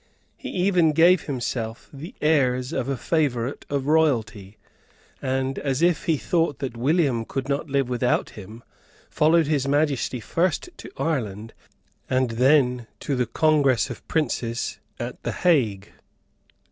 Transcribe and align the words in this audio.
He 0.35 0.49
even 0.49 0.93
gave 0.93 1.25
himself 1.25 1.87
the 1.93 2.15
airs 2.23 2.73
of 2.73 2.89
a 2.89 2.97
favourite 2.97 3.67
of 3.69 3.85
royalty, 3.85 4.57
and, 5.21 5.59
as 5.59 5.83
if 5.83 6.05
he 6.05 6.17
thought 6.17 6.57
that 6.57 6.75
William 6.75 7.23
could 7.23 7.47
not 7.47 7.69
live 7.69 7.87
without 7.87 8.31
him, 8.31 8.63
followed 9.11 9.45
His 9.45 9.67
Majesty 9.67 10.19
first 10.19 10.69
to 10.77 10.89
Ireland, 10.97 11.53
and 12.09 12.31
then 12.31 12.87
to 13.01 13.15
the 13.15 13.27
Congress 13.27 13.91
of 13.91 14.07
Princes 14.07 14.79
at 14.99 15.21
the 15.21 15.33
Hague. 15.33 15.91